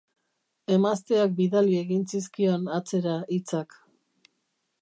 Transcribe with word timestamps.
Emazteak 0.77 1.35
bidali 1.41 1.77
egin 1.83 2.09
zizkion 2.15 2.67
atzera 2.79 3.17
hitzak. 3.37 3.81